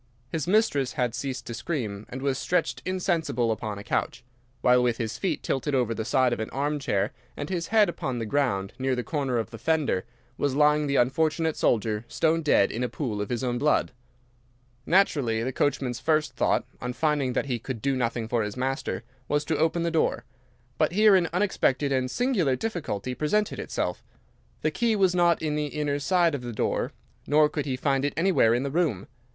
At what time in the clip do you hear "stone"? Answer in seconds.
12.07-12.41